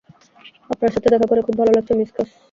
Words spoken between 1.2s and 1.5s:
করে